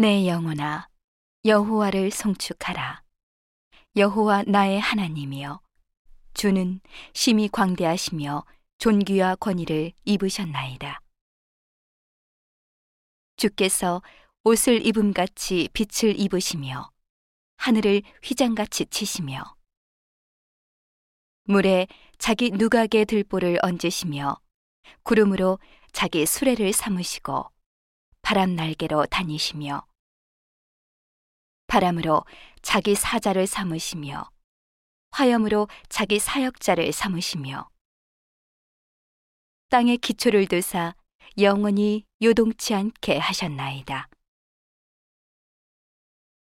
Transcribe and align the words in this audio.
내 0.00 0.26
영혼아 0.26 0.88
여호와를 1.44 2.10
송축하라. 2.10 3.02
여호와 3.96 4.44
나의 4.44 4.80
하나님이여 4.80 5.60
주는 6.32 6.80
심히 7.12 7.50
광대하시며 7.50 8.46
존귀와 8.78 9.36
권위를 9.36 9.92
입으셨나이다. 10.06 11.02
주께서 13.36 14.00
옷을 14.42 14.86
입음같이 14.86 15.68
빛을 15.74 16.18
입으시며 16.18 16.90
하늘을 17.58 18.00
휘장같이 18.22 18.86
치시며 18.86 19.54
물에 21.44 21.88
자기 22.16 22.50
누각의 22.52 23.04
들보를 23.04 23.58
얹으시며 23.60 24.40
구름으로 25.02 25.58
자기 25.92 26.24
수레를 26.24 26.72
삼으시고 26.72 27.50
바람 28.22 28.56
날개로 28.56 29.04
다니시며 29.04 29.89
바람으로 31.70 32.24
자기 32.62 32.96
사자를 32.96 33.46
삼으시며 33.46 34.28
화염으로 35.12 35.68
자기 35.88 36.18
사역자를 36.18 36.92
삼으시며 36.92 37.70
땅의 39.68 39.98
기초를 39.98 40.46
두사 40.46 40.96
영원히 41.38 42.04
요동치 42.20 42.74
않게 42.74 43.18
하셨나이다. 43.18 44.08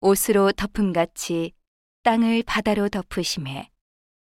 옷으로 0.00 0.50
덮음같이 0.50 1.52
땅을 2.02 2.42
바다로 2.42 2.88
덮으심에 2.88 3.70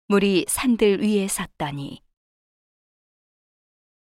물이 0.07 0.45
산들 0.47 1.03
위에 1.03 1.27
섰더니 1.27 2.01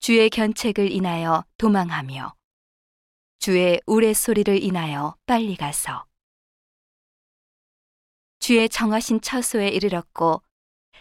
주의 0.02 0.30
견책을 0.30 0.92
인하여 0.92 1.46
도망하며 1.58 2.36
주의 3.40 3.80
우레소리를 3.88 4.62
인하여 4.62 5.16
빨리 5.26 5.56
가서 5.56 6.06
주의 8.44 8.68
정하신 8.68 9.22
처소에 9.22 9.70
이르렀고 9.70 10.44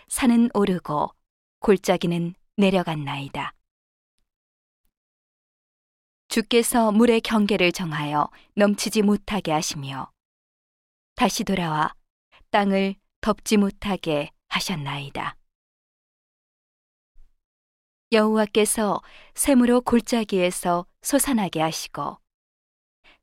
산은 0.07 0.51
오르고 0.55 1.11
골짜기는 1.59 2.37
내려갔나이다. 2.57 3.53
주께서 6.29 6.93
물의 6.93 7.21
경계를 7.21 7.73
정하여 7.73 8.31
넘치지 8.55 9.03
못하게 9.03 9.51
하시며 9.51 10.13
다시 11.17 11.43
돌아와 11.43 11.97
땅을 12.51 12.95
덮지 13.21 13.57
못하게 13.57 14.31
하셨나이다. 14.49 15.37
여호와께서 18.13 19.03
샘으로 19.35 19.81
골짜기에서 19.81 20.87
솟아나게 21.03 21.61
하시고 21.61 22.19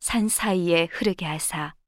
산 0.01 0.27
사이에 0.27 0.89
흐르게 0.91 1.25
하사 1.25 1.78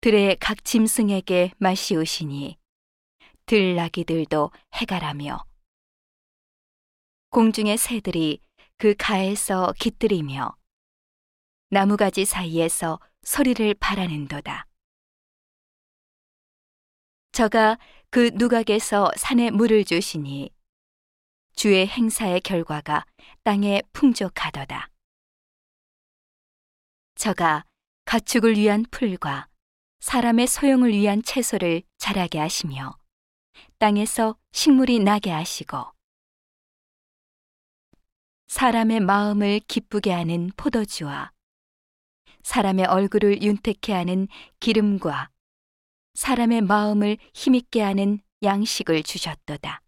들의 0.00 0.36
각 0.38 0.64
짐승에게 0.64 1.52
마시우시니 1.58 2.58
들나귀들도 3.46 4.50
해가라며 4.74 5.44
공중의 7.30 7.76
새들이 7.76 8.40
그 8.76 8.94
가에서 8.96 9.72
깃들이며 9.78 10.56
나무가지 11.70 12.24
사이에서 12.24 13.00
소리를 13.22 13.74
바라는도다. 13.74 14.66
저가 17.32 17.78
그 18.10 18.30
누각에서 18.34 19.10
산에 19.16 19.50
물을 19.50 19.84
주시니 19.84 20.50
주의 21.54 21.86
행사의 21.86 22.40
결과가 22.40 23.04
땅에 23.42 23.82
풍족하도다. 23.92 24.90
저가 27.16 27.64
가축을 28.04 28.56
위한 28.56 28.84
풀과 28.90 29.48
사람의 30.06 30.46
소용을 30.46 30.92
위한 30.92 31.20
채소를 31.20 31.82
자라게 31.98 32.38
하시며 32.38 32.96
땅에서 33.78 34.38
식물이 34.52 35.00
나게 35.00 35.32
하시고 35.32 35.78
사람의 38.46 39.00
마음을 39.00 39.58
기쁘게 39.66 40.12
하는 40.12 40.52
포도주와 40.56 41.32
사람의 42.44 42.86
얼굴을 42.86 43.42
윤택케 43.42 43.92
하는 43.92 44.28
기름과 44.60 45.32
사람의 46.14 46.60
마음을 46.60 47.16
힘있게 47.34 47.82
하는 47.82 48.20
양식을 48.44 49.02
주셨도다. 49.02 49.82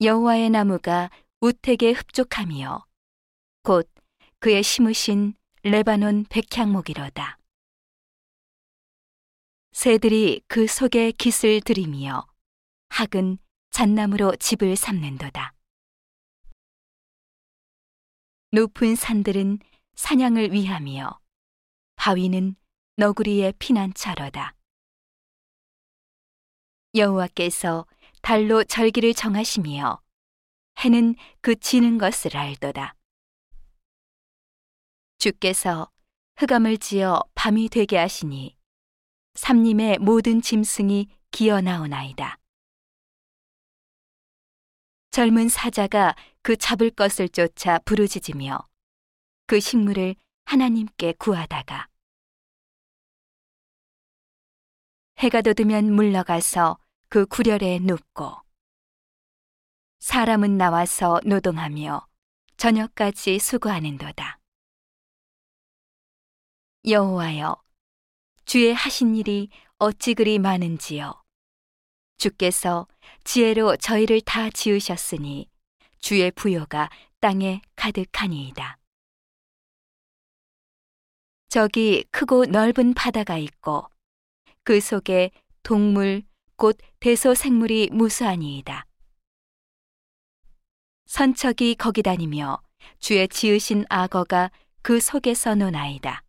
여호와의 0.00 0.50
나무가 0.50 1.10
우택에 1.40 1.92
흡족하며 1.92 2.84
곧 3.62 3.88
그의 4.40 4.64
심으신 4.64 5.34
레바논 5.62 6.24
백향목이로다. 6.30 7.38
새들이 9.72 10.40
그 10.48 10.66
속에 10.66 11.12
깃을 11.12 11.60
들이며 11.60 12.26
학은 12.88 13.36
잣나무로 13.68 14.36
집을 14.36 14.74
삼는도다. 14.74 15.52
높은 18.52 18.96
산들은 18.96 19.58
사냥을 19.96 20.52
위하며 20.52 21.20
바위는 21.96 22.56
너구리의 22.96 23.52
피난처로다. 23.58 24.56
여호와께서 26.94 27.86
달로 28.22 28.64
절기를 28.64 29.12
정하시며 29.12 30.00
해는 30.84 31.16
그 31.42 31.54
지는 31.56 31.98
것을 31.98 32.34
알도다. 32.38 32.96
주께서 35.20 35.90
흑암을 36.38 36.78
지어 36.78 37.22
밤이 37.34 37.68
되게 37.68 37.98
하시니 37.98 38.56
삼림의 39.34 39.98
모든 39.98 40.40
짐승이 40.40 41.08
기어 41.30 41.60
나오나이다. 41.60 42.38
젊은 45.10 45.50
사자가 45.50 46.16
그 46.40 46.56
잡을 46.56 46.90
것을 46.90 47.28
쫓아 47.28 47.78
부르짖으며 47.80 48.66
그 49.46 49.60
식물을 49.60 50.16
하나님께 50.46 51.12
구하다가 51.18 51.86
해가 55.18 55.42
돋으면 55.42 55.92
물러가서 55.92 56.78
그 57.10 57.26
구렬에 57.26 57.78
눕고 57.80 58.40
사람은 59.98 60.56
나와서 60.56 61.20
노동하며 61.26 62.06
저녁까지 62.56 63.38
수고하는도다. 63.38 64.39
여호와여, 66.86 67.62
주의 68.46 68.72
하신 68.72 69.14
일이 69.14 69.50
어찌 69.76 70.14
그리 70.14 70.38
많은지요. 70.38 71.22
주께서 72.16 72.86
지혜로 73.22 73.76
저희를 73.76 74.22
다 74.22 74.48
지으셨으니 74.48 75.46
주의 75.98 76.30
부여가 76.30 76.88
땅에 77.20 77.60
가득하니이다. 77.76 78.78
저기 81.50 82.04
크고 82.10 82.46
넓은 82.46 82.94
바다가 82.94 83.36
있고 83.36 83.86
그 84.62 84.80
속에 84.80 85.32
동물, 85.62 86.22
곧 86.56 86.78
대소 86.98 87.34
생물이 87.34 87.90
무수하니이다. 87.92 88.86
선척이 91.04 91.74
거기 91.74 92.02
다니며 92.02 92.62
주의 93.00 93.28
지으신 93.28 93.84
악어가 93.90 94.50
그 94.80 94.98
속에서 94.98 95.54
노나이다. 95.54 96.24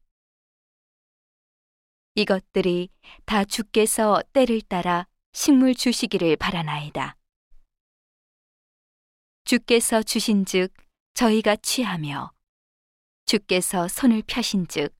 이것들이 2.16 2.90
다 3.26 3.46
주께서 3.46 4.22
때를 4.34 4.62
따라 4.62 5.08
식물 5.32 5.74
주시기를 5.74 6.36
바라나이다. 6.36 7.16
주께서 9.46 10.04
주신즉 10.04 10.74
저희가 11.14 11.56
취하며 11.56 12.32
주께서 13.26 13.88
손을 13.88 14.24
펴신즉 14.28 14.94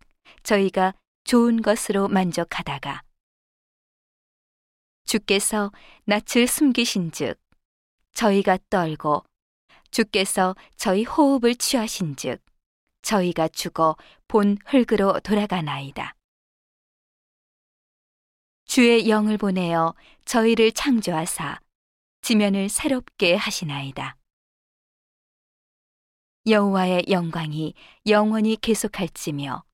저희가 0.44 0.94
좋은 1.26 1.62
것으로 1.62 2.08
만족하다가 2.08 3.04
주께서 5.06 5.72
낯을 6.06 6.48
숨기신즉 6.48 7.38
저희가 8.14 8.58
떨고 8.70 9.26
주께서 9.92 10.56
저희 10.78 11.04
호흡을 11.04 11.56
취하신즉 11.56 12.42
저희가 13.02 13.50
죽어 13.50 13.98
본 14.30 14.58
흙으로 14.66 15.20
돌아가나이다. 15.20 16.16
주의 18.72 19.10
영을 19.10 19.38
보내어 19.38 19.94
저희를 20.24 20.72
창조하사 20.72 21.60
지면을 22.22 22.70
새롭게 22.70 23.36
하시나이다. 23.36 24.16
여호와의 26.48 27.04
영광이 27.10 27.74
영원히 28.08 28.56
계속할지며 28.56 29.66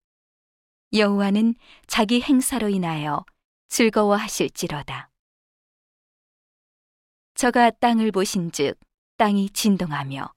여호와는 0.93 1.53
자기 1.85 2.21
행사로 2.21 2.69
인하여 2.69 3.23
즐거워하실지로다. 3.67 5.11
저가 7.35 7.69
땅을 7.69 8.11
보신즉 8.11 8.79
땅이 9.17 9.51
진동하며 9.51 10.33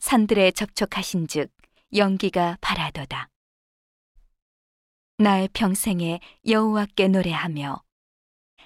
산들에 0.00 0.50
접촉하신즉 0.50 1.52
연기가 1.94 2.58
바라도다. 2.60 3.28
나의 5.20 5.48
평생에 5.52 6.20
여호와께 6.46 7.08
노래하며 7.08 7.82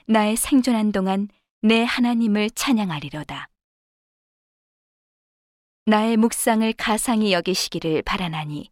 나의 0.06 0.36
생존한 0.36 0.92
동안 0.92 1.28
내 1.62 1.82
하나님을 1.82 2.50
찬양하리로다. 2.50 3.48
나의 5.86 6.18
묵상을 6.18 6.70
가상히 6.74 7.32
여기시기를 7.32 8.02
바라나니 8.02 8.70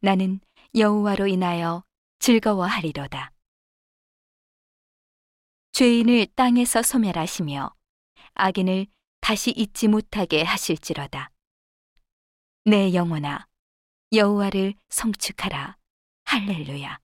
나는 0.00 0.40
여호와로 0.74 1.28
인하여 1.28 1.84
즐거워하리로다. 2.18 3.30
죄인을 5.70 6.26
땅에서 6.34 6.82
소멸하시며 6.82 7.72
악인을 8.34 8.88
다시 9.20 9.52
잊지 9.52 9.86
못하게 9.86 10.42
하실지로다. 10.42 11.30
내 12.64 12.94
영혼아, 12.94 13.46
여호와를 14.12 14.74
성축하라. 14.88 15.76
할렐루야. 16.26 16.98